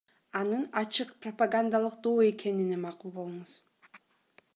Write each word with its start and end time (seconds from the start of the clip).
Анын 0.39 0.63
ачык 0.81 1.09
пропагандалык 1.25 1.99
доо 2.07 2.21
экенине 2.31 2.79
макул 2.87 3.13
болуңуз. 3.19 3.53